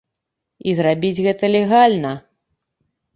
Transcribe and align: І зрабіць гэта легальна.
І 0.69 0.73
зрабіць 0.79 1.23
гэта 1.25 1.45
легальна. 1.57 2.13